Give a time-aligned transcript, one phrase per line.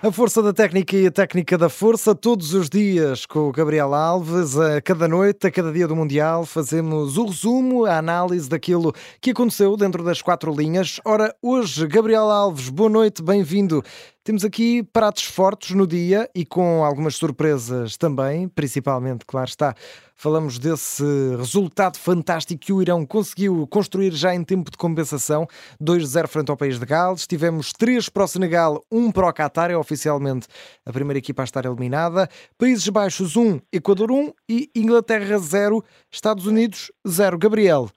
[0.00, 3.92] A força da técnica e a técnica da força, todos os dias com o Gabriel
[3.92, 8.94] Alves, a cada noite, a cada dia do Mundial, fazemos o resumo, a análise daquilo
[9.20, 11.00] que aconteceu dentro das quatro linhas.
[11.04, 13.82] Ora, hoje, Gabriel Alves, boa noite, bem-vindo.
[14.28, 19.74] Temos aqui pratos fortes no dia e com algumas surpresas também, principalmente, claro está.
[20.14, 21.02] Falamos desse
[21.38, 25.46] resultado fantástico que o Irão conseguiu construir já em tempo de compensação,
[25.82, 27.26] 2-0 frente ao país de Gales.
[27.26, 30.46] Tivemos 3 para o Senegal, 1 para o Qatar, é oficialmente
[30.84, 32.28] a primeira equipa a estar eliminada.
[32.58, 37.38] Países Baixos 1, Equador 1 e Inglaterra 0, Estados Unidos 0.
[37.38, 37.88] Gabriel,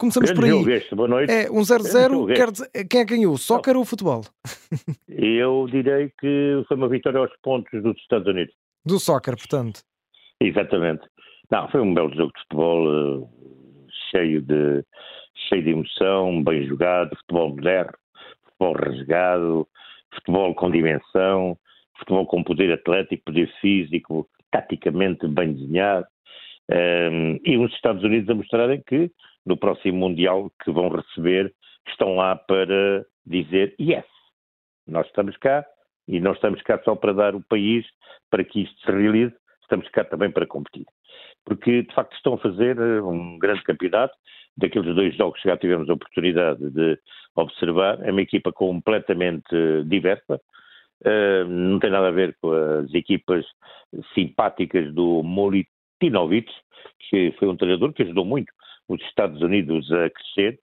[0.00, 0.58] Começamos Grande por aí.
[0.58, 1.30] Jogo este, boa noite.
[1.30, 3.36] É, um 0-0, quer dizer, quem é que ganhou?
[3.36, 4.22] Soccer ou futebol?
[5.06, 8.54] Eu direi que foi uma vitória aos pontos dos Estados Unidos.
[8.82, 9.82] Do soccer, portanto.
[10.40, 11.02] Exatamente.
[11.50, 13.28] Não, foi um belo jogo de futebol, uh,
[14.10, 14.82] cheio de,
[15.50, 17.92] cheio de emoção, bem jogado, futebol moderno,
[18.44, 19.68] futebol rasgado,
[20.14, 21.58] futebol com dimensão,
[21.98, 26.06] futebol com poder atlético, poder físico, taticamente bem desenhado.
[26.72, 29.10] Um, e os Estados Unidos a mostrarem que
[29.44, 31.52] no próximo Mundial que vão receber
[31.88, 34.04] estão lá para dizer yes,
[34.86, 35.64] nós estamos cá
[36.08, 37.86] e não estamos cá só para dar o país
[38.30, 40.86] para que isto se realize, estamos cá também para competir.
[41.44, 44.14] Porque, de facto, estão a fazer eh, um grande campeonato.
[44.56, 46.98] Daqueles dois jogos que já tivemos a oportunidade de
[47.36, 49.54] observar, é uma equipa completamente
[49.86, 50.40] diversa,
[51.06, 53.46] uh, não tem nada a ver com as equipas
[54.12, 56.52] simpáticas do Molitinovic,
[57.08, 58.52] que foi um treinador que ajudou muito
[58.90, 60.58] os Estados Unidos a crescer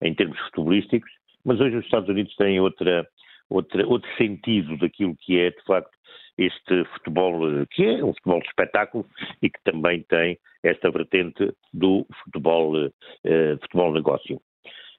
[0.00, 1.10] em termos futebolísticos,
[1.44, 3.06] mas hoje os Estados Unidos têm outra,
[3.50, 5.90] outra, outro sentido daquilo que é, de facto,
[6.38, 9.06] este futebol, que é um futebol de espetáculo
[9.42, 14.40] e que também tem esta vertente do futebol, uh, futebol negócio.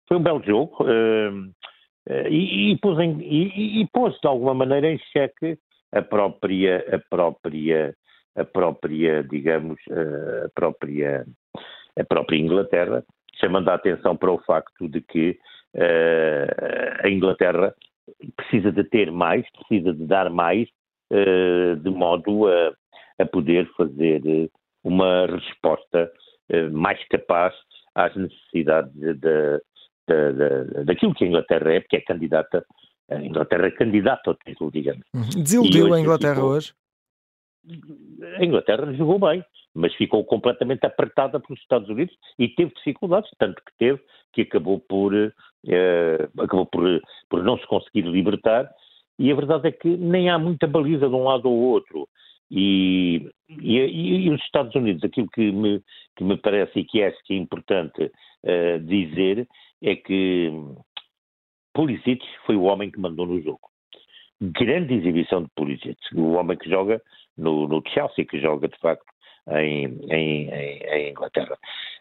[0.07, 4.53] Foi um belo jogo uh, uh, e, e, pôs em, e, e pôs de alguma
[4.53, 5.57] maneira em xeque
[5.91, 7.93] a própria, a própria,
[8.35, 11.25] a própria, digamos, a própria
[11.97, 13.03] a própria Inglaterra,
[13.39, 15.37] chamando a atenção para o facto de que
[15.75, 17.73] uh, a Inglaterra
[18.35, 20.67] precisa de ter mais, precisa de dar mais,
[21.11, 22.73] uh, de modo a,
[23.19, 24.49] a, poder fazer
[24.83, 26.11] uma resposta
[26.51, 27.53] uh, mais capaz
[27.93, 29.61] às necessidades de, de,
[30.07, 32.65] de, daquilo que a Inglaterra é, porque é candidata,
[33.09, 35.03] a Inglaterra é candidata ao título, digamos.
[35.13, 35.43] Uhum.
[35.43, 36.73] Desiludiu a Inglaterra hoje?
[38.37, 39.43] A Inglaterra jogou bem,
[39.73, 44.01] mas ficou completamente apertada pelos Estados Unidos e teve dificuldades, tanto que teve,
[44.33, 48.69] que acabou por, eh, acabou por, por não se conseguir libertar,
[49.17, 52.07] e a verdade é que nem há muita baliza de um lado ou outro.
[52.51, 55.81] E, e, e, os Estados Unidos, aquilo que me,
[56.15, 59.47] que me parece e que acho que é importante uh, dizer
[59.81, 60.51] é que
[61.73, 63.69] Pulisic foi o homem que mandou no jogo.
[64.41, 67.01] Grande exibição de Pulisic, o homem que joga
[67.37, 69.05] no, no Chelsea, que joga de facto
[69.49, 71.57] em, em, em, Inglaterra.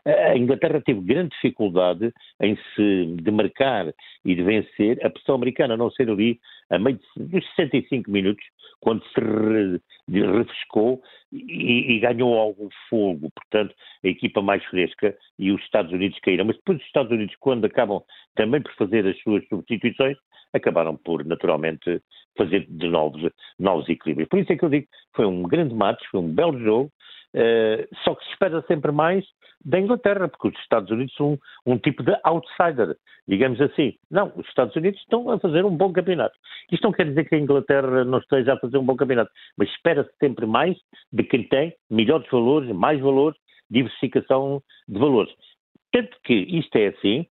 [0.06, 3.92] A Inglaterra teve grande dificuldade em se demarcar
[4.25, 6.38] e de vencer a pressão americana, a não ser ali
[6.70, 8.44] a meio dos 65 minutos,
[8.81, 13.31] quando se re, refrescou e, e, ganhou algum fogo.
[13.34, 16.44] Portanto, a equipa mais fresca e os Estados Unidos caíram.
[16.44, 18.03] Mas depois os Estados Unidos, quando acabam
[18.34, 20.19] também por fazer as suas substituições,
[20.53, 22.00] acabaram por, naturalmente,
[22.36, 24.28] fazer de novos, novos equilíbrios.
[24.28, 26.92] Por isso é que eu digo, foi um grande match, foi um belo jogo,
[27.34, 29.25] Uh, só que se espera sempre mais
[29.65, 31.33] da Inglaterra, porque os Estados Unidos são
[31.67, 32.97] um, um, tipo de outsider,
[33.27, 33.95] digamos assim.
[34.11, 36.37] Não, os Estados Unidos estão a fazer um bom campeonato.
[36.71, 39.69] Isto não quer dizer que a Inglaterra não esteja a fazer um bom campeonato, mas
[39.71, 40.77] espera-se sempre mais
[41.12, 43.39] de quem tem melhores valores, mais valores,
[43.71, 45.33] diversificação de valores.
[45.91, 47.27] Tanto que isto é assim,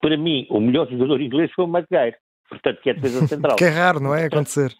[0.00, 2.16] para mim, o melhor jogador inglês foi o Maguire,
[2.48, 3.56] portanto, que é a defesa central.
[3.56, 4.26] que é raro, não é?
[4.26, 4.74] Acontecer.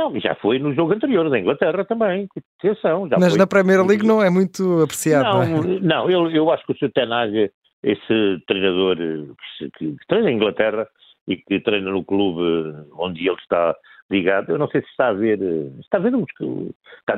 [0.00, 2.26] Não, já foi no jogo anterior da Inglaterra também.
[2.58, 3.38] Atenção, Mas foi.
[3.38, 5.24] na Premier League não é muito apreciado.
[5.24, 5.80] Não, não, é?
[5.80, 6.90] não eu, eu acho que o Sr.
[6.94, 7.50] Tenag,
[7.82, 10.88] esse treinador que, que, treina a Inglaterra
[11.28, 13.76] e que treina no clube onde ele está
[14.10, 15.38] ligado, eu não sei se está a ver,
[15.80, 16.12] está a ver,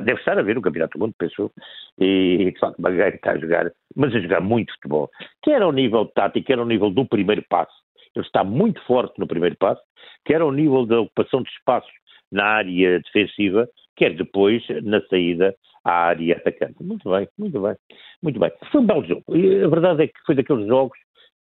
[0.01, 1.51] deve estar a ver o Campeonato do Mundo, pensou,
[1.97, 5.09] e de facto Maguire está a jogar, mas a jogar muito futebol,
[5.41, 7.73] quer ao nível tático, quer ao nível do primeiro passo,
[8.15, 9.81] ele está muito forte no primeiro passo,
[10.23, 11.91] quer ao nível da ocupação de espaços
[12.33, 16.83] na área defensiva, quer depois na saída à área atacante.
[16.83, 17.75] Muito bem, muito bem,
[18.21, 18.51] muito bem.
[18.71, 19.23] Foi um belo jogo.
[19.29, 20.97] E a verdade é que foi daqueles jogos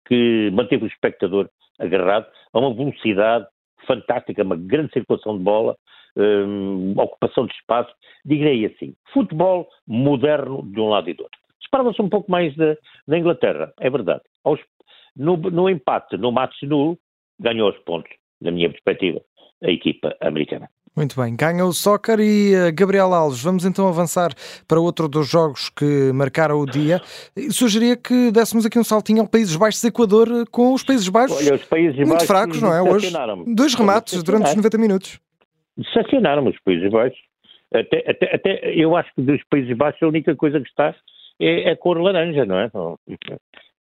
[0.07, 1.49] que manteve o espectador
[1.79, 3.47] agarrado a uma velocidade
[3.87, 5.77] fantástica, uma grande circulação de bola,
[6.17, 7.93] um, ocupação de espaço,
[8.25, 11.39] direi assim, futebol moderno de um lado e do outro.
[11.63, 12.77] Esperava-se um pouco mais da,
[13.07, 14.23] da Inglaterra, é verdade.
[14.45, 14.61] Aos,
[15.17, 16.99] no, no, empate, no match nulo,
[17.39, 18.11] ganhou os pontos,
[18.41, 19.21] na minha perspectiva.
[19.63, 20.69] A equipa americana.
[20.97, 24.33] Muito bem, ganha o soccer e uh, Gabriel Alves, vamos então avançar
[24.67, 27.01] para outro dos jogos que marcaram o dia.
[27.51, 31.39] Sugeria que dessemos aqui um saltinho ao Países Baixos Equador eh, com os Países Baixos
[31.39, 32.83] Olha, os Países muito Baixos fracos, não é?
[32.83, 33.13] Hoje,
[33.47, 35.21] dois remates durante os 90 minutos.
[35.77, 37.19] Decepcionaram os Países Baixos.
[37.73, 40.93] Até, até, até, eu acho que dos Países Baixos a única coisa que está
[41.41, 42.69] é a cor laranja, não é?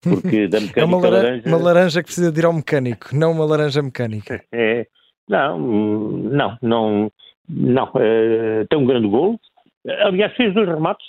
[0.03, 1.49] Porque da mecânica é uma laranja, laranja...
[1.49, 4.45] Uma laranja que precisa de ir ao mecânico, não uma laranja mecânica.
[4.53, 4.87] É,
[5.29, 7.13] não, não, não,
[7.49, 7.85] não.
[7.85, 9.39] Uh, tem um grande gol.
[9.87, 11.07] Aliás, fez dois remates.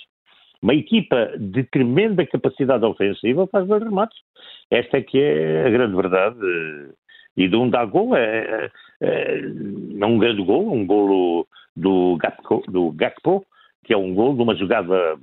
[0.62, 4.18] Uma equipa de tremenda capacidade ofensiva faz dois remates.
[4.70, 6.38] Esta é que é a grande verdade.
[7.36, 8.70] E de um dá gol é,
[9.00, 9.40] é,
[10.00, 13.44] é um grande gol, um golo do Gakpo, do Gakpo,
[13.84, 15.16] que é um gol de uma jogada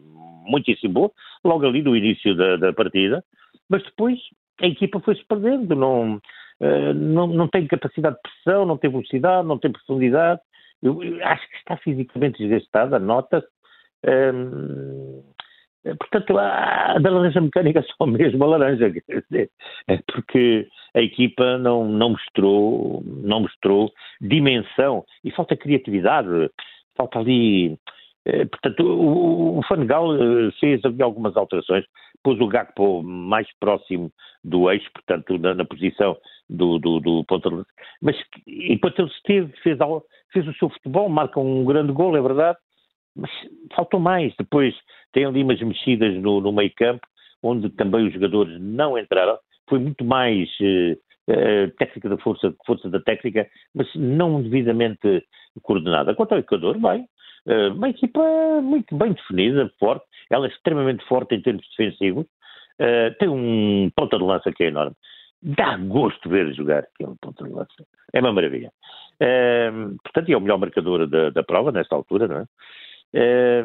[0.47, 1.11] muitíssimo boa,
[1.43, 3.23] logo ali no início da, da partida,
[3.69, 4.17] mas depois
[4.61, 6.19] a equipa foi-se perdendo, não,
[6.59, 10.41] não, não tem capacidade de pressão, não tem velocidade, não tem profundidade,
[10.81, 13.47] eu, eu acho que está fisicamente desgastada, nota-se.
[14.05, 15.23] Um,
[15.99, 19.51] portanto, a, da laranja mecânica só mesmo a laranja, quer dizer,
[19.87, 26.49] é porque a equipa não, não mostrou, não mostrou dimensão e falta criatividade,
[26.95, 27.77] falta ali
[28.27, 31.85] eh, portanto, o, Fanegal eh, fez algumas alterações,
[32.21, 34.11] pôs o Gakpo mais próximo
[34.43, 36.17] do eixo, portanto, na, na posição
[36.49, 37.65] do, do, do ponto
[38.01, 38.15] mas
[38.47, 39.77] enquanto ele esteve, fez,
[40.31, 42.57] fez o seu futebol, marca um grande gol, é verdade,
[43.15, 43.31] mas
[43.75, 44.33] faltou mais.
[44.37, 44.75] Depois
[45.11, 47.05] tem ali umas mexidas no, no meio campo,
[47.41, 49.37] onde também os jogadores não entraram,
[49.69, 50.97] foi muito mais eh,
[51.27, 55.23] eh, técnica da força, força da técnica, mas não devidamente
[55.61, 56.15] coordenada.
[56.15, 57.07] Quanto ao Equador, bem,
[57.47, 58.21] uh, uma equipa
[58.61, 62.25] muito bem definida, forte, ela é extremamente forte em termos defensivos,
[63.17, 64.95] tem um ponta de lança que é enorme.
[65.41, 67.85] Dá gosto ver jogar aquele ponta de lança.
[68.13, 68.71] É uma maravilha.
[70.03, 73.63] Portanto, é o melhor marcador da, da prova, nesta altura, não é?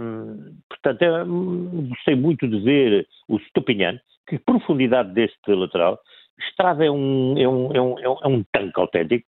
[0.69, 1.25] Portanto, é,
[1.89, 5.99] gostei muito de ver o Stupinhan, que profundidade deste lateral,
[6.49, 9.27] Estrada é um, é um, é um, é um tanque autêntico,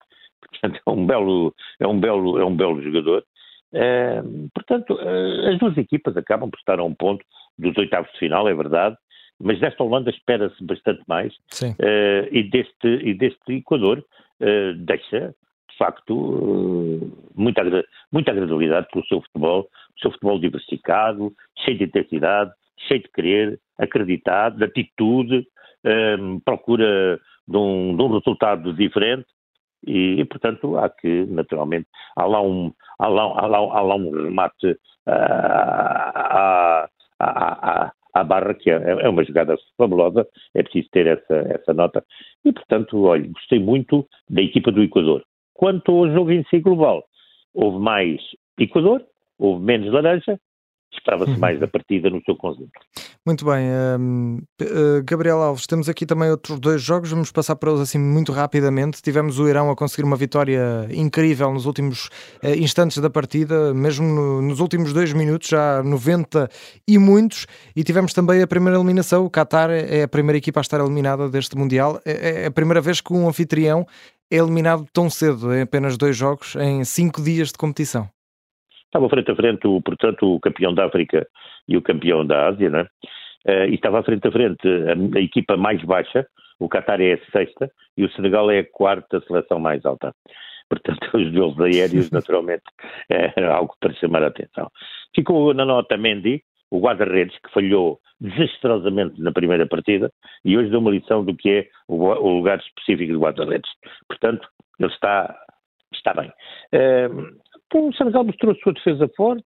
[0.50, 3.24] portanto é um belo, é um belo, é um belo jogador.
[4.54, 7.24] Portanto, uh, as duas equipas acabam por estar a um ponto
[7.58, 8.98] dos oitavos de final, é verdade,
[9.44, 11.34] mas desta Holanda espera-se bastante mais.
[11.62, 14.04] Uh, e, deste, e deste Equador
[14.86, 15.36] deixa,
[15.70, 17.62] de facto, muita,
[18.12, 21.32] muita agradabilidade pelo seu futebol, o seu futebol diversificado,
[21.64, 22.52] cheio de intensidade,
[22.88, 25.48] cheio de querer, acreditado, de atitude,
[26.44, 29.28] procura de um, de um, resultado diferente.
[29.86, 33.96] E, e, portanto, há que, naturalmente, há lá um, há lá, há lá, há lá
[33.96, 36.90] um remate uh, à,
[37.20, 41.74] à, à, à, barra, que é, é, uma jogada fabulosa, é preciso ter essa, essa
[41.74, 42.04] nota.
[42.46, 45.24] E, portanto, olha, gostei muito da equipa do Equador.
[45.54, 47.04] Quanto ao jogo em si global,
[47.54, 48.22] houve mais
[48.60, 49.04] Equador,
[49.38, 50.40] houve menos laranja,
[50.94, 52.72] esperava-se mais da partida no seu conjunto.
[53.26, 53.66] Muito bem,
[54.00, 58.00] um, uh, Gabriel Alves, temos aqui também outros dois jogos, vamos passar para eles assim
[58.00, 59.02] muito rapidamente.
[59.02, 62.08] Tivemos o Irão a conseguir uma vitória incrível nos últimos
[62.44, 66.50] uh, instantes da partida, mesmo no, nos últimos dois minutos, já 90
[66.88, 67.46] e muitos,
[67.76, 69.26] e tivemos também a primeira eliminação.
[69.26, 72.82] O Qatar é a primeira equipa a estar eliminada deste Mundial, é, é a primeira
[72.82, 73.86] vez que um anfitrião
[74.32, 78.10] é eliminado tão cedo, em apenas dois jogos, em cinco dias de competição.
[78.92, 81.26] Estava frente a frente, o, portanto, o campeão da África
[81.66, 82.82] e o campeão da Ásia, né?
[83.48, 86.28] Uh, e estava frente a frente a, a, equipa mais baixa,
[86.60, 90.14] o Qatar é a sexta e o Senegal é a quarta seleção mais alta.
[90.70, 92.64] Portanto, os duelos aéreos, naturalmente,
[93.10, 94.70] é algo para chamar a atenção.
[95.16, 100.12] Ficou na nota Mendy, o guarda-redes, que falhou desastrosamente na primeira partida
[100.44, 103.72] e hoje deu uma lição do que é o, o lugar específico do guarda-redes.
[104.10, 104.46] Portanto,
[104.78, 105.34] ele está,
[105.94, 106.30] está bem.
[106.74, 107.40] Uh,
[107.74, 109.46] o Senegal mostrou a sua defesa forte,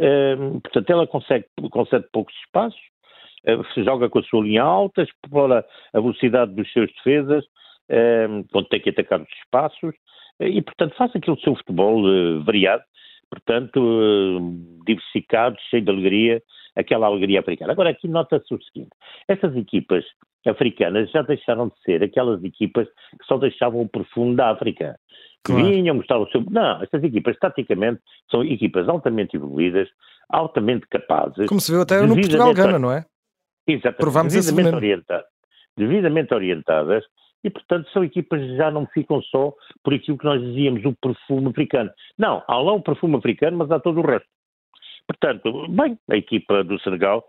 [0.00, 2.80] uh, portanto, ela consegue, concede poucos espaços,
[3.48, 8.68] uh, joga com a sua linha alta, explora a velocidade dos seus defesas, uh, quando
[8.68, 9.94] tem que atacar os espaços,
[10.40, 12.02] e, portanto, faz aquele seu futebol
[12.44, 12.82] variado,
[13.28, 14.40] portanto,
[14.86, 16.42] diversificado, cheio de alegria,
[16.74, 17.72] aquela alegria africana.
[17.72, 18.90] Agora, aqui nota-se o seguinte:
[19.28, 20.02] essas equipas
[20.48, 24.98] africanas já deixaram de ser aquelas equipas que só deixavam o profundo da África.
[25.44, 25.64] Claro.
[25.64, 26.44] Vinham, mostravam o seu.
[26.50, 29.88] Não, estas equipas, taticamente, são equipas altamente evoluídas,
[30.28, 31.46] altamente capazes.
[31.46, 33.04] Como se viu até no Portugal-Gana, não é?
[33.66, 33.98] Exatamente.
[33.98, 35.24] Provámos devidamente, orienta...
[35.76, 37.04] devidamente orientadas
[37.42, 40.94] e, portanto, são equipas que já não ficam só por aquilo que nós dizíamos, o
[40.94, 41.90] perfume africano.
[42.18, 44.28] Não, há lá o perfume africano, mas há todo o resto.
[45.06, 47.24] Portanto, bem, a equipa do Senegal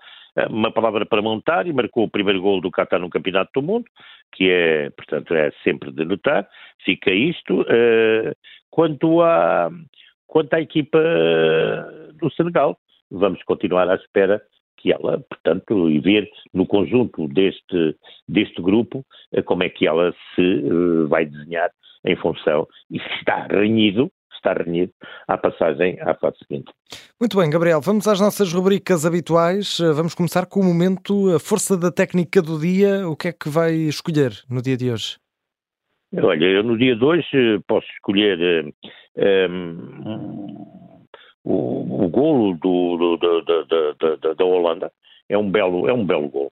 [0.49, 3.85] uma palavra para montar e marcou o primeiro gol do Qatar no Campeonato do Mundo,
[4.31, 6.47] que é, portanto, é sempre de notar.
[6.83, 7.61] Fica isto.
[7.61, 8.33] Uh,
[8.69, 9.69] quanto, à,
[10.27, 10.99] quanto à equipa
[12.15, 12.77] do Senegal,
[13.09, 14.41] vamos continuar à espera
[14.77, 17.95] que ela, portanto, e ver no conjunto deste,
[18.27, 19.05] deste grupo
[19.45, 21.69] como é que ela se uh, vai desenhar
[22.03, 24.11] em função e se está renhido
[24.41, 24.91] está renhido
[25.27, 26.71] à passagem à fase seguinte.
[27.19, 29.79] Muito bem, Gabriel, vamos às nossas rubricas habituais.
[29.79, 33.07] Eh, vamos começar com o momento, a força da técnica do dia.
[33.07, 35.17] O que é que vai escolher no dia de hoje?
[36.13, 38.71] Olha, eu no dia de hoje eh, posso escolher um,
[39.15, 41.05] eh, um,
[41.43, 44.91] o, o golo do, do, do, da, da Holanda.
[45.29, 46.51] É um belo, é um belo gol.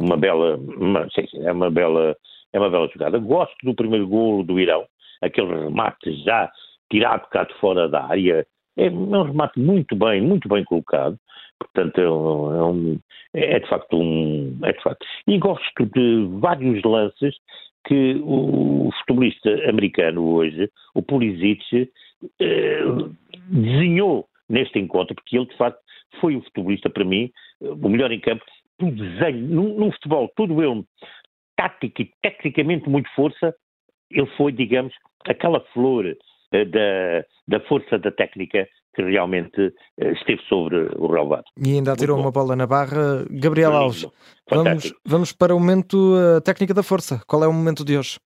[0.00, 2.16] Uma bela, uma, sim, é uma bela,
[2.52, 3.18] é uma bela jogada.
[3.18, 4.86] Gosto do primeiro golo do Irão,
[5.20, 6.50] aquele remate já
[6.90, 8.46] tirado cá de fora da área.
[8.76, 11.18] É, é um remate muito bem, muito bem colocado.
[11.58, 12.98] Portanto, é, um,
[13.34, 14.58] é, é, de facto um.
[14.62, 15.06] É de facto.
[15.26, 17.36] E gosto de vários lances
[17.86, 21.90] que o futebolista americano hoje, o Pulisic,
[22.40, 22.80] eh,
[23.50, 25.78] desenhou neste encontro, porque ele de facto
[26.18, 28.42] foi o futebolista para mim, o melhor em campo,
[28.78, 30.84] do desenho, num, num futebol todo ele
[31.56, 33.54] tático e tecnicamente muito força,
[34.10, 34.94] ele foi, digamos,
[35.26, 36.16] aquela flor
[36.64, 41.44] da, da força da técnica que realmente eh, esteve sobre o relevado.
[41.58, 43.24] E ainda atirou uma bola na barra.
[43.28, 44.06] Gabriel Alves,
[44.48, 47.20] vamos, vamos para o momento a técnica da força.
[47.26, 48.18] Qual é o momento de hoje?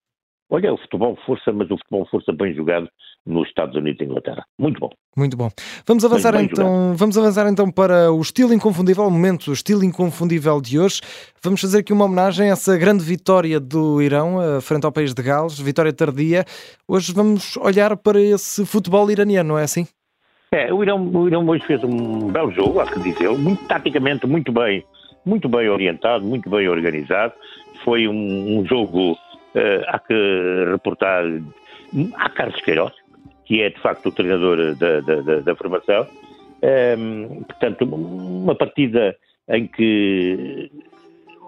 [0.51, 2.89] Olha, o futebol força, mas o futebol força bem jogado
[3.27, 4.47] nos Estados Unidos e Inglaterra.
[4.59, 4.91] Muito bom.
[5.15, 5.51] Muito bom.
[5.87, 10.59] Vamos avançar então, vamos avançar então para o estilo inconfundível, o momento, o estilo inconfundível
[10.61, 11.03] de hoje.
[11.43, 15.13] Vamos fazer aqui uma homenagem a essa grande vitória do Irão eh, frente ao país
[15.13, 16.45] de Gales, vitória tardia.
[16.87, 19.87] Hoje vamos olhar para esse futebol iraniano, não é assim?
[20.51, 24.27] É, o Irão, o Irão hoje fez um belo jogo, acho que dizer, muito taticamente,
[24.27, 24.83] muito bem,
[25.27, 27.35] muito bem orientado, muito bem organizado.
[27.85, 29.15] Foi um, um jogo
[29.55, 30.15] Uh, há que
[30.71, 31.25] reportar
[32.17, 32.93] a Carlos Queiroz,
[33.47, 36.07] que é de facto o treinador da, da, da formação.
[36.63, 39.17] Um, ehm, portanto, uma partida
[39.49, 40.71] em que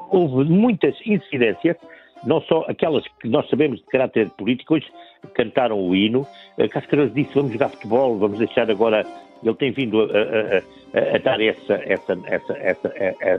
[0.09, 1.77] houve muitas incidências,
[2.25, 4.87] não só aquelas que nós sabemos de caráter político, hoje
[5.35, 6.27] cantaram o hino.
[6.57, 9.07] Uh, Cascareiros disse: vamos jogar futebol, vamos deixar agora.
[9.43, 10.59] Ele tem vindo a, a,
[10.99, 12.93] a, a dar essa, essa, essa, essa,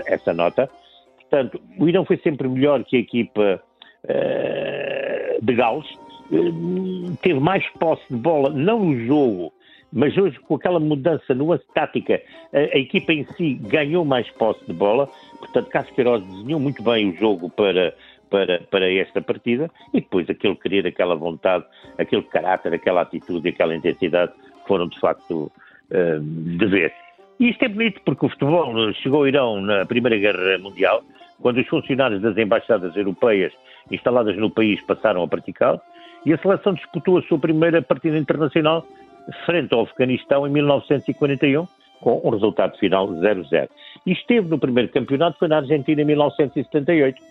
[0.07, 0.67] essa, nota.
[1.19, 3.61] Portanto, o Irão foi sempre melhor que a equipa
[4.05, 5.87] uh, de Gales,
[6.31, 9.53] uh, teve mais posse de bola, não no jogo,
[9.91, 12.21] mas hoje com aquela mudança no tática,
[12.53, 17.09] a, a, equipa em si ganhou mais posse de bola, portanto Casqueiroz desenhou muito bem
[17.09, 17.93] o jogo para,
[18.29, 21.65] para, para esta partida e depois aquele querer, aquela vontade,
[21.97, 24.31] aquele caráter, aquela atitude, aquela intensidade
[24.65, 25.51] foram de facto
[25.91, 26.93] uh, de ver.
[27.39, 31.03] E isto é bonito porque o futebol chegou ao Irão na Primeira Guerra Mundial,
[31.41, 33.51] quando os funcionários das embaixadas europeias
[33.89, 35.81] instaladas no país passaram a praticá-lo,
[36.25, 38.85] e a seleção disputou a sua primeira partida internacional
[39.45, 41.67] frente ao Afeganistão em 1941,
[41.99, 43.69] com um resultado final 0-0.
[44.05, 47.21] E esteve no primeiro campeonato, foi na Argentina em 1978.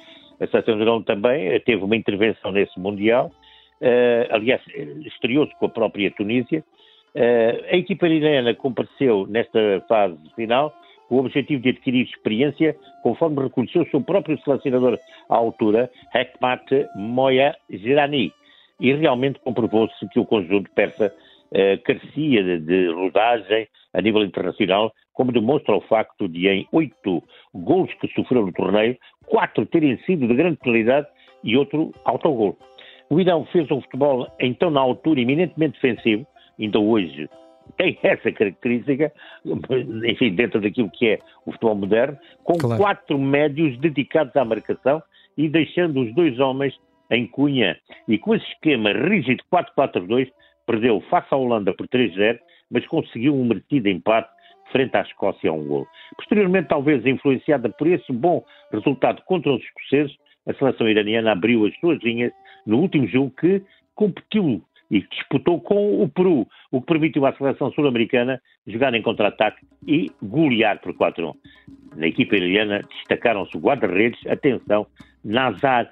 [0.40, 3.30] A seleção Irão também eh, teve uma intervenção nesse Mundial,
[3.80, 4.62] uh, aliás,
[5.04, 6.64] estreou-se com a própria Tunísia.
[7.14, 10.72] Uh, a equipa iraniana compareceu nesta fase final
[11.10, 14.98] o objetivo de adquirir experiência, conforme reconheceu o seu próprio selecionador
[15.28, 16.64] à altura, Hekmat
[16.96, 18.32] Moya Girani.
[18.80, 21.12] E realmente comprovou-se que o conjunto persa
[21.52, 27.22] eh, carecia de, de rodagem a nível internacional, como demonstra o facto de, em oito
[27.52, 31.08] gols que sofreu no torneio, quatro terem sido de grande qualidade
[31.42, 32.56] e outro autogol.
[33.10, 36.24] O Irão fez um futebol, então, na altura, eminentemente defensivo,
[36.58, 37.28] ainda hoje
[37.76, 39.12] tem essa característica,
[39.44, 42.80] enfim, dentro daquilo que é o futebol moderno, com claro.
[42.80, 45.02] quatro médios dedicados à marcação
[45.36, 46.74] e deixando os dois homens
[47.10, 47.76] em cunha.
[48.06, 50.30] E com esse esquema rígido 4-4-2,
[50.66, 52.38] perdeu face à Holanda por 3-0,
[52.70, 54.30] mas conseguiu um merecido empate
[54.70, 55.86] frente à Escócia a um gol.
[56.16, 61.76] Posteriormente, talvez influenciada por esse bom resultado contra os escoceses, a seleção iraniana abriu as
[61.80, 62.32] suas linhas
[62.64, 63.62] no último jogo que
[63.94, 69.64] competiu e disputou com o Peru, o que permitiu à seleção sul-americana jogar em contra-ataque
[69.86, 71.34] e golear por 4-1.
[71.96, 74.86] Na equipa iraniana destacaram-se o guarda-redes, atenção,
[75.24, 75.90] Nazar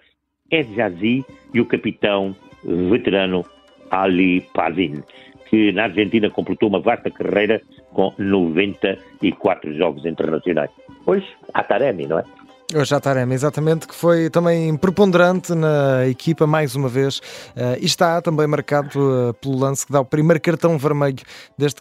[0.50, 1.25] Edjazi
[1.55, 3.45] e o capitão veterano
[3.90, 5.02] Ali Pazin,
[5.49, 7.61] que na Argentina completou uma vasta carreira
[7.93, 10.71] com 94 jogos internacionais.
[11.07, 12.25] Hoje, a Taremi, não é?
[12.75, 18.20] O Jatarema, exatamente, que foi também preponderante na equipa mais uma vez uh, e está
[18.20, 21.16] também marcado uh, pelo lance que dá o primeiro cartão vermelho
[21.56, 21.80] deste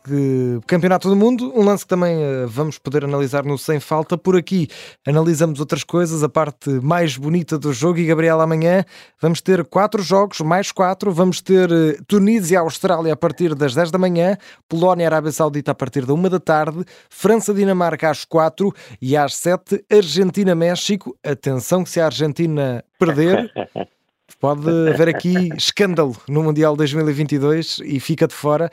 [0.65, 1.51] Campeonato do Mundo.
[1.53, 4.17] Um lance que também uh, vamos poder analisar no Sem Falta.
[4.17, 4.69] Por aqui
[5.05, 7.99] analisamos outras coisas, a parte mais bonita do jogo.
[7.99, 8.85] E Gabriel, amanhã
[9.21, 11.11] vamos ter quatro jogos, mais quatro.
[11.11, 11.69] Vamos ter
[12.07, 14.37] Tunísia Austrália a partir das 10 da manhã,
[14.69, 19.83] Polónia Arábia Saudita a partir da 1 da tarde, França-Dinamarca às 4 e às 7,
[19.91, 23.51] Argentina-México Chico, atenção que se a Argentina perder,
[24.39, 28.69] pode haver aqui escândalo no Mundial 2022 e fica de fora.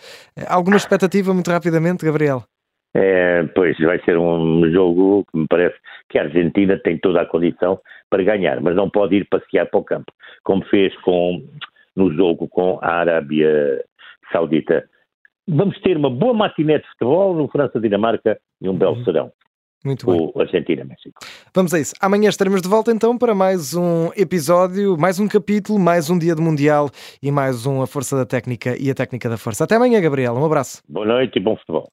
[0.49, 2.45] Alguma expectativa muito rapidamente, Gabriel?
[2.95, 5.77] É, pois vai ser um jogo que me parece
[6.09, 9.81] que a Argentina tem toda a condição para ganhar, mas não pode ir passear para
[9.81, 10.13] o campo,
[10.45, 11.43] como fez com,
[11.97, 13.85] no jogo com a Arábia
[14.31, 14.89] Saudita.
[15.49, 19.05] Vamos ter uma boa matiné de futebol no França-Dinamarca e um belo uhum.
[19.05, 19.33] serão.
[19.85, 20.31] Muito bem.
[20.35, 21.15] O Argentina-México.
[21.55, 21.93] Vamos a isso.
[22.01, 26.35] Amanhã estaremos de volta então para mais um episódio, mais um capítulo, mais um dia
[26.35, 26.89] de Mundial
[27.23, 29.65] e mais um A Força da Técnica e a Técnica da Força.
[29.65, 30.35] Até amanhã, Gabriel.
[30.35, 30.83] Um abraço.
[30.89, 31.91] Boa noite e bom futebol.